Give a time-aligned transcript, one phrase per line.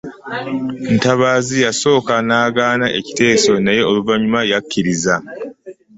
[0.95, 5.15] Ntabaazi yasooka n'agaana ekiteeso naye oluvannyuma yakkiriza.